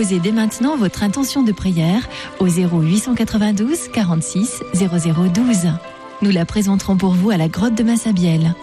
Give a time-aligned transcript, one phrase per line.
[0.00, 2.08] Déposez dès maintenant votre intention de prière
[2.38, 5.68] au 0892 46 0012.
[6.22, 8.54] Nous la présenterons pour vous à la grotte de Massabielle.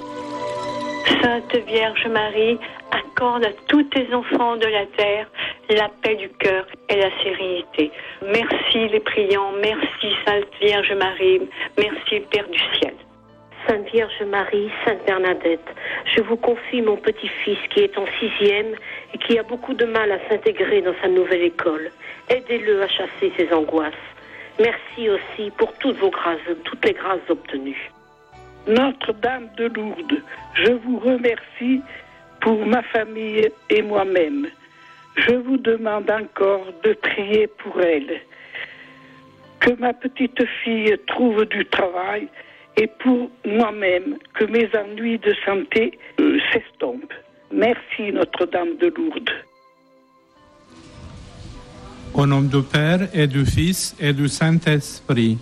[1.21, 2.57] Sainte Vierge Marie,
[2.89, 5.27] accorde à tous tes enfants de la terre
[5.69, 7.91] la paix du cœur et la sérénité.
[8.23, 11.41] Merci les priants, merci Sainte Vierge Marie,
[11.77, 12.95] merci Père du ciel.
[13.67, 15.67] Sainte Vierge Marie, Sainte Bernadette,
[16.15, 18.73] je vous confie mon petit-fils qui est en sixième
[19.13, 21.91] et qui a beaucoup de mal à s'intégrer dans sa nouvelle école.
[22.29, 23.93] Aidez-le à chasser ses angoisses.
[24.59, 27.91] Merci aussi pour toutes vos grâces, toutes les grâces obtenues.
[28.67, 30.21] Notre-Dame de Lourdes,
[30.53, 31.81] je vous remercie
[32.39, 34.47] pour ma famille et moi-même.
[35.15, 38.21] Je vous demande encore de prier pour elle.
[39.59, 42.29] Que ma petite fille trouve du travail
[42.77, 47.13] et pour moi-même que mes ennuis de santé euh, s'estompent.
[47.51, 49.29] Merci Notre-Dame de Lourdes.
[52.13, 55.37] Au nom du Père et du Fils et du Saint-Esprit.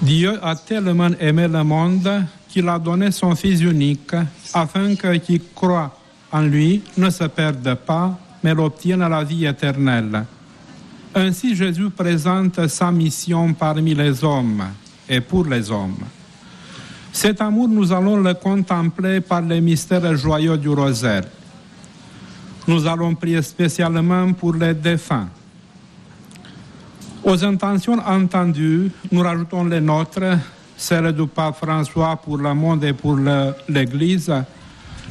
[0.00, 4.14] Dieu a tellement aimé le monde qu'il a donné son Fils unique
[4.54, 5.96] afin que qui croit
[6.30, 10.24] en lui ne se perde pas, mais obtienne la vie éternelle.
[11.14, 14.62] Ainsi Jésus présente sa mission parmi les hommes
[15.08, 15.96] et pour les hommes.
[17.12, 21.24] Cet amour, nous allons le contempler par les mystères joyeux du rosaire.
[22.66, 25.28] Nous allons prier spécialement pour les défunts.
[27.24, 30.38] Aux intentions entendues, nous rajoutons les nôtres,
[30.76, 33.18] celles du pape François pour le monde et pour
[33.68, 34.32] l'Église,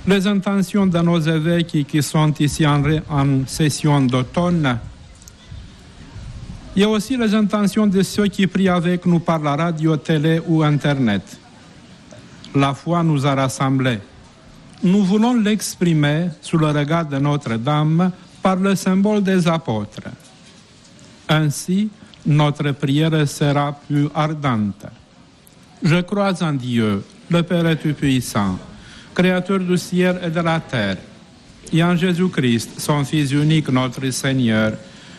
[0.07, 4.79] les intentions de nos évêques qui sont ici en, en session d'automne,
[6.77, 9.97] il y a aussi les intentions de ceux qui prient avec nous par la radio,
[9.97, 11.23] télé ou Internet.
[12.53, 13.97] La foi nous a rassemblés.
[14.83, 18.11] Nous voulons l'exprimer sous le regard de Notre-Dame
[18.43, 20.03] par le symbole des apôtres.
[21.27, 21.89] Ainsi,
[22.23, 24.85] notre prière sera plus ardente.
[25.81, 28.59] Je crois en Dieu, le Père Tout-Puissant,
[29.15, 30.97] Créateur du ciel et de la terre,
[31.73, 34.73] et en Jésus-Christ, son Fils unique, notre Seigneur,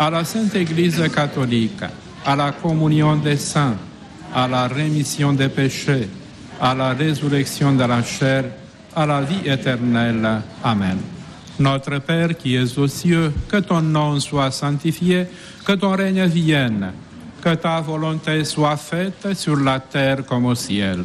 [0.00, 1.82] à la Sainte Église catholique,
[2.24, 3.76] à la communion des saints,
[4.34, 6.08] à la rémission des péchés,
[6.58, 8.44] à la résurrection de la chair,
[8.96, 10.40] à la vie éternelle.
[10.64, 10.96] Amen.
[11.58, 15.26] Notre Père qui es aux cieux, que ton nom soit sanctifié,
[15.66, 16.92] que ton règne vienne,
[17.42, 21.04] que ta volonté soit faite sur la terre comme au ciel.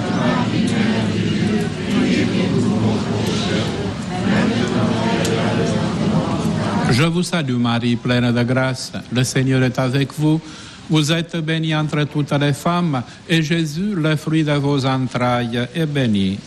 [7.01, 10.39] Je vous salue Marie, pleine de grâce, le Seigneur est avec vous.
[10.87, 15.87] Vous êtes bénie entre toutes les femmes, et Jésus, le fruit de vos entrailles, est
[15.87, 16.37] béni.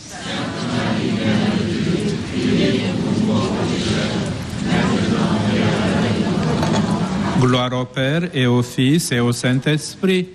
[7.41, 10.29] Gloire au Père et au Fils et au Saint-Esprit,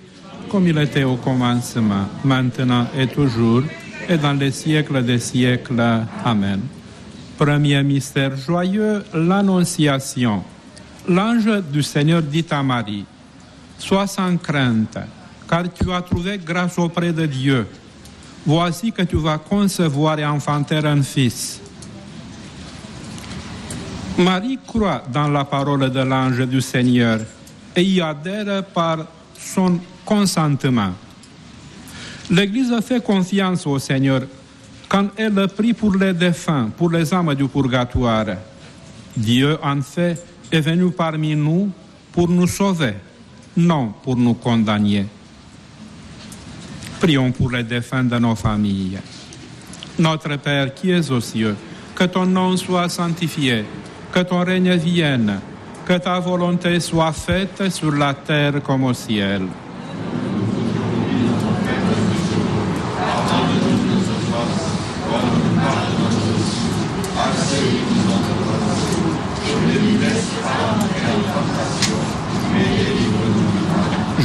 [0.51, 3.63] comme il était au commencement, maintenant et toujours,
[4.07, 5.81] et dans les siècles des siècles.
[6.23, 6.61] Amen.
[7.41, 10.43] Premier mystère joyeux, l'Annonciation.
[11.09, 13.03] L'ange du Seigneur dit à Marie,
[13.79, 14.99] Sois sans crainte,
[15.49, 17.65] car tu as trouvé grâce auprès de Dieu.
[18.45, 21.59] Voici que tu vas concevoir et enfanter un fils.
[24.19, 27.21] Marie croit dans la parole de l'ange du Seigneur
[27.75, 28.99] et y adhère par
[29.35, 30.91] son consentement.
[32.29, 34.21] L'Église fait confiance au Seigneur
[34.91, 38.25] quand elle prie pour les défunts, pour les âmes du purgatoire.
[39.15, 40.21] Dieu, en fait,
[40.51, 41.71] est venu parmi nous
[42.11, 42.95] pour nous sauver.
[43.55, 45.05] non pour nous condamner.
[46.99, 48.99] Prions pour les défunts de nos familles.
[49.97, 51.55] Notre Père qui es aux cieux,
[51.95, 53.63] que ton nom soit sanctifié,
[54.11, 55.39] que ton règne vienne,
[55.85, 59.43] que ta volonté soit faite sur la terre comme au ciel.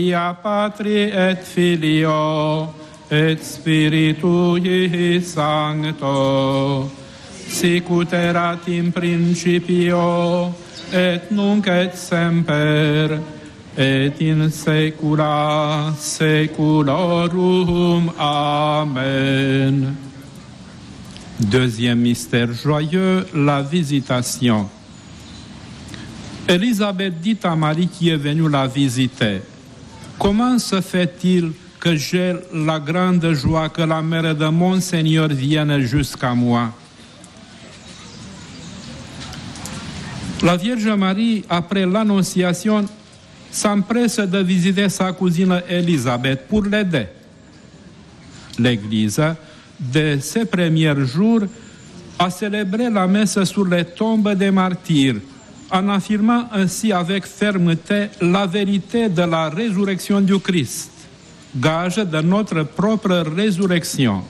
[0.00, 2.72] Gloria Patri et Filio
[3.10, 6.90] et Spiritui Sancto,
[7.46, 10.54] sicut erat in principio
[10.90, 13.20] et nunc et semper
[13.76, 18.10] et in saecula saeculorum.
[18.16, 19.94] Amen.
[21.38, 24.66] Deuxième mystère joyeux, la visitation.
[26.48, 29.42] Élisabeth dit à Marie qui est venue la visiter,
[30.20, 35.80] Comment se fait-il que j'ai la grande joie que la mère de mon Seigneur vienne
[35.80, 36.74] jusqu'à moi?
[40.42, 42.84] La Vierge Marie, après l'Annonciation,
[43.50, 47.06] s'empresse de visiter sa cousine Élisabeth pour l'aider.
[48.58, 49.22] L'Église,
[49.80, 51.44] de ses premiers jours,
[52.18, 55.16] a célébré la messe sur les tombes des martyrs
[55.70, 60.90] en affirmant ainsi avec fermeté la vérité de la résurrection du Christ,
[61.54, 64.22] gage de notre propre résurrection.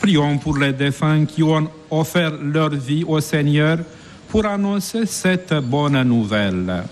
[0.00, 3.78] Prions pour les défunts qui ont offert leur vie au Seigneur
[4.28, 6.84] pour annoncer cette bonne nouvelle.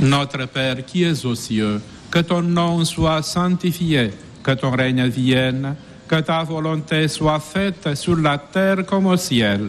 [0.00, 1.80] Notre Père qui es aux cieux,
[2.10, 5.74] que ton nom soit sanctifié, que ton règne vienne,
[6.06, 9.68] que ta volonté soit faite sur la terre comme au ciel.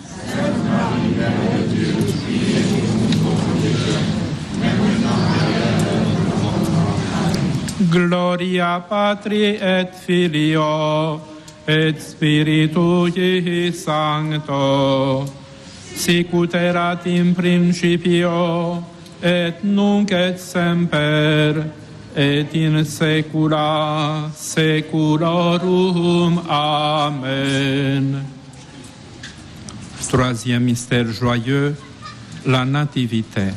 [7.91, 11.19] Gloria Patri et Filio
[11.67, 15.25] et Spiritui Sancto,
[15.93, 18.81] sicut erat in principio
[19.21, 21.65] et nunc et semper
[22.15, 26.41] et in saecula saeculorum.
[26.47, 28.23] Amen.
[30.09, 31.75] Troisième mystère joyeux,
[32.45, 33.51] la nativité.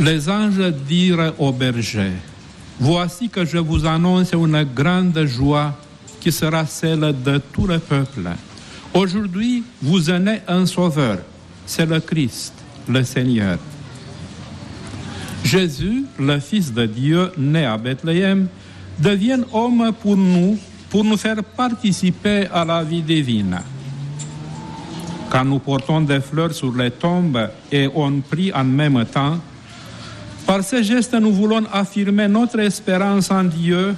[0.00, 2.31] Les anges dirent aux bergers,
[2.80, 5.76] Voici que je vous annonce une grande joie
[6.20, 8.30] qui sera celle de tout le peuple.
[8.94, 11.18] Aujourd'hui, vous en êtes un sauveur,
[11.66, 12.52] c'est le Christ,
[12.88, 13.58] le Seigneur.
[15.44, 18.46] Jésus, le Fils de Dieu, né à Bethléem,
[18.98, 23.58] devient homme pour nous, pour nous faire participer à la vie divine.
[25.30, 29.38] Quand nous portons des fleurs sur les tombes et on prie en même temps,
[30.46, 33.94] par ce geste, nous voulons affirmer notre espérance en Dieu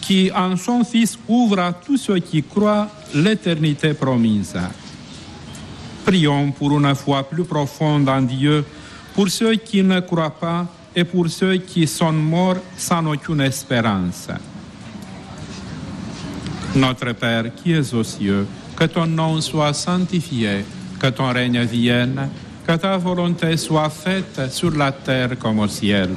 [0.00, 4.56] qui, en son Fils, ouvre à tous ceux qui croient l'éternité promise.
[6.04, 8.64] Prions pour une foi plus profonde en Dieu,
[9.14, 14.28] pour ceux qui ne croient pas et pour ceux qui sont morts sans aucune espérance.
[16.74, 20.64] Notre Père qui es aux cieux, que ton nom soit sanctifié,
[20.98, 22.28] que ton règne vienne,
[22.66, 26.10] que ta volonté soit faite sur la terre comme au ciel.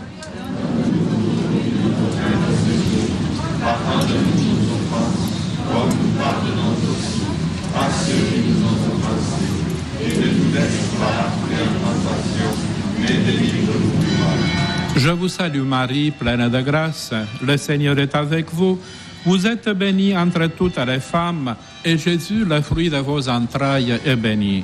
[14.96, 17.12] Je vous salue Marie, pleine de grâce.
[17.46, 18.80] Le Seigneur est avec vous.
[19.25, 24.16] Vous êtes bénie entre toutes les femmes, et Jésus, le fruit de vos entrailles, est
[24.16, 24.64] béni.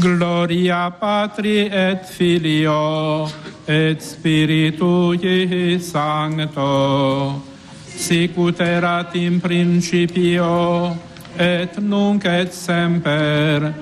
[0.00, 3.28] Gloria Patri et Filio
[3.68, 7.42] et Spiritui Sancto,
[7.86, 10.96] sicut erat in principio
[11.38, 13.72] et nunc et semper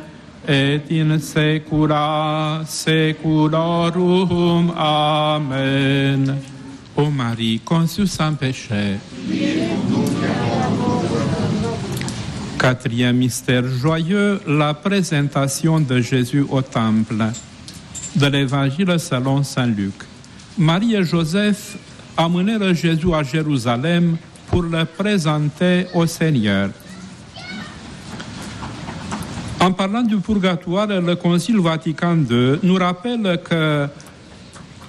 [0.47, 4.73] et in saecula saeculorum.
[4.77, 6.37] Amen.
[6.97, 8.99] Ô Marie, conçue sans péché.
[12.59, 17.15] Quatrième mystère joyeux, la présentation de Jésus au temple.
[18.17, 19.95] De l'évangile selon Saint Luc.
[20.59, 21.77] Marie et Joseph
[22.17, 24.17] amenèrent Jésus à Jérusalem
[24.49, 26.71] pour le présenter au Seigneur.
[29.61, 33.87] En parlant du purgatoire, le Concile Vatican II nous rappelle que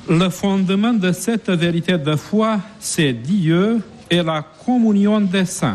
[0.10, 3.80] le fondement de cette vérité de foi, c'est Dieu
[4.10, 5.74] et la communion des saints.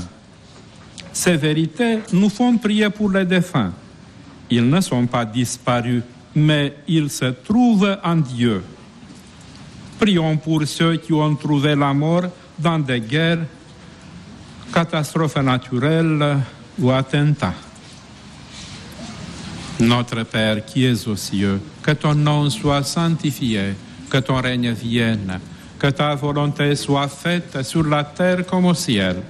[1.14, 3.72] Ces vérités nous font prier pour les défunts.
[4.50, 6.02] Ils ne sont pas disparus,
[6.34, 8.64] mais ils se trouvent en Dieu.
[9.98, 12.24] Prions pour ceux qui ont trouvé la mort
[12.58, 13.46] dans des guerres,
[14.72, 16.38] catastrophes naturelles
[16.80, 17.54] ou attentats.
[19.78, 23.74] Notre Père qui es aux cieux, que ton nom soit sanctifié,
[24.10, 25.38] que ton règne vienne,
[25.78, 29.22] que ta volonté soit faite sur la terre comme au ciel.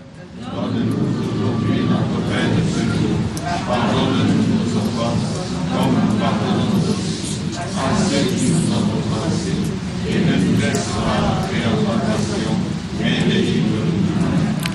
[3.66, 5.33] Pardonne-nous nos offenses,
[5.73, 7.61] comme nous pardonnons aussi à
[7.97, 9.62] ceux qui nous ont offensés.
[10.07, 12.55] Et ne nous laisse pas entrer en tentation,
[13.01, 14.74] mais délivre-nous.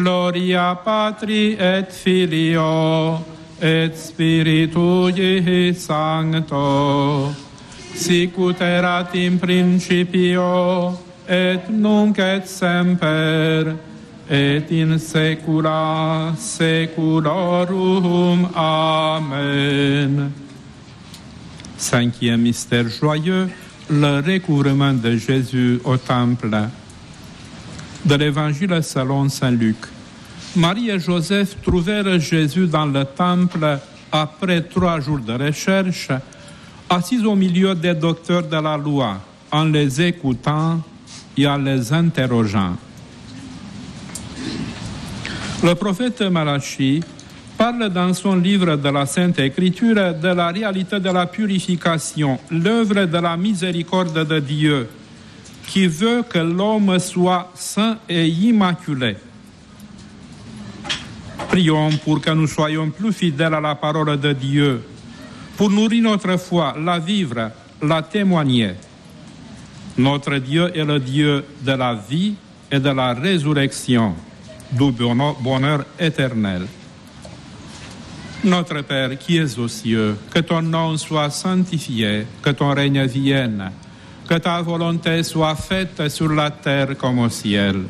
[0.00, 3.24] Gloria Patri et Filio
[3.60, 7.32] et Spiritui Sancto,
[7.94, 13.74] sicut erat in principio et nunc et semper
[14.28, 18.50] et in saecula saeculorum.
[18.54, 20.32] Amen.
[21.78, 23.48] Cinquième mystère joyeux,
[23.88, 26.68] le recouvrement de Jésus au temple.
[28.04, 29.76] De l'évangile selon Saint Luc.
[30.56, 33.78] Marie et Joseph trouvèrent Jésus dans le temple
[34.12, 36.10] après trois jours de recherche,
[36.90, 39.18] assis au milieu des docteurs de la loi,
[39.50, 40.82] en les écoutant
[41.36, 42.76] et en les interrogeant.
[45.62, 47.02] Le prophète Malachi
[47.56, 53.06] parle dans son livre de la Sainte Écriture de la réalité de la purification, l'œuvre
[53.06, 54.88] de la miséricorde de Dieu,
[55.66, 59.16] qui veut que l'homme soit saint et immaculé.
[61.48, 64.82] Prions pour que nous soyons plus fidèles à la parole de Dieu,
[65.56, 67.50] pour nourrir notre foi, la vivre,
[67.82, 68.74] la témoigner.
[69.96, 72.34] Notre Dieu est le Dieu de la vie
[72.70, 74.14] et de la résurrection,
[74.72, 76.66] du bonheur éternel.
[78.42, 83.70] Notre Père qui es aux cieux, que ton nom soit sanctifié, que ton règne vienne,
[84.28, 87.82] que ta volonté soit faite sur la terre comme au ciel.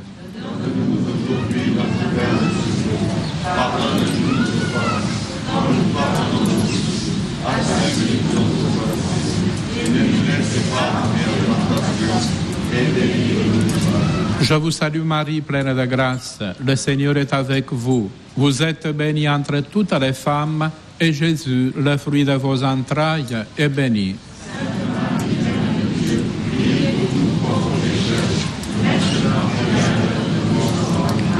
[14.40, 16.38] Je vous salue Marie, pleine de grâce.
[16.64, 18.10] Le Seigneur est avec vous.
[18.36, 20.70] Vous êtes bénie entre toutes les femmes,
[21.00, 24.16] et Jésus, le fruit de vos entrailles, est béni.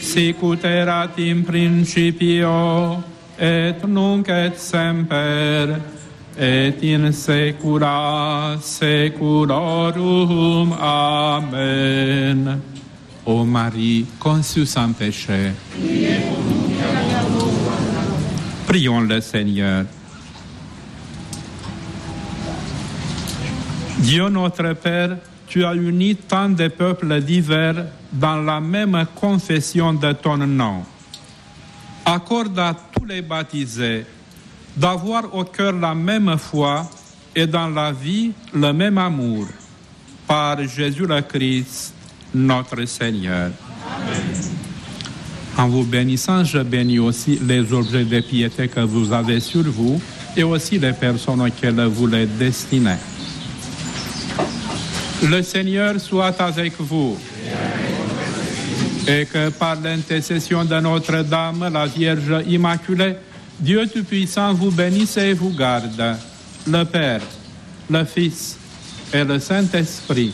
[0.00, 3.02] sicut in principio
[3.38, 5.80] et nunc et semper
[6.36, 10.72] et in saecula saeculorum.
[10.78, 12.60] Amen.
[13.26, 15.52] Ô Marie, conçue sans péché,
[18.66, 19.86] prions le Seigneur.
[23.98, 30.12] Dieu notre Père, tu as uni tant de peuples divers dans la même confession de
[30.12, 30.84] ton nom.
[32.04, 34.06] Accorde à tous les baptisés
[34.76, 36.88] d'avoir au cœur la même foi
[37.34, 39.46] et dans la vie le même amour.
[40.26, 41.92] Par Jésus le Christ,
[42.34, 43.50] notre Seigneur.
[45.56, 50.00] En vous bénissant, je bénis aussi les objets de piété que vous avez sur vous
[50.36, 52.96] et aussi les personnes auxquelles vous les destinez.
[55.22, 57.16] Le Seigneur soit avec vous.
[59.06, 63.16] Et que par l'intercession de Notre-Dame, la Vierge Immaculée,
[63.60, 66.16] Dieu Tout-Puissant vous bénisse et vous garde.
[66.66, 67.20] Le Père,
[67.90, 68.58] le Fils
[69.12, 70.32] et le Saint-Esprit.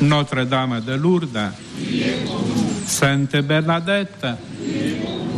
[0.00, 1.50] Notre-Dame de Lourdes,
[2.86, 4.26] Sainte Bernadette,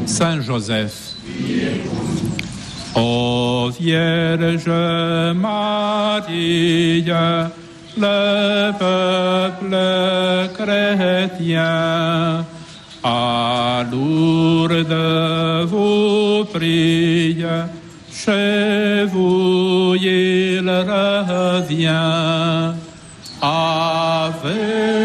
[0.04, 1.14] Saint Joseph.
[2.94, 4.68] Ô Vierge
[5.34, 7.04] Marie,
[7.98, 9.76] le peuple
[10.56, 12.44] chrétien,
[13.02, 17.44] à Lourdes vous prie,
[18.12, 21.86] chez vous il revient.
[23.42, 24.95] Ave,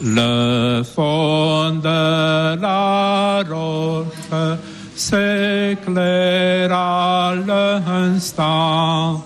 [0.00, 4.06] Le fond de la roche
[4.94, 9.24] s'éclaire à l'instant.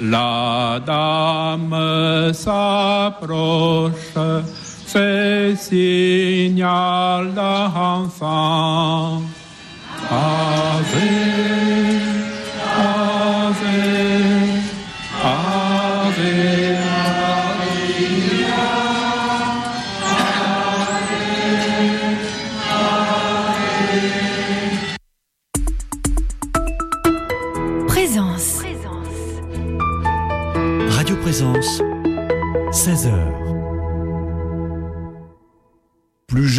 [0.00, 3.92] La dame s'approche,
[4.86, 7.32] fait signal.
[7.36, 8.22] Ave,
[10.10, 11.21] Ave,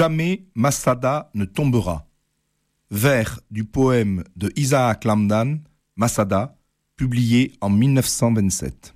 [0.03, 2.05] jamais Masada ne tombera.
[2.91, 5.59] Vers du poème de Isaac Lamdan,
[5.95, 6.57] Masada,
[6.97, 8.93] publié en 1927.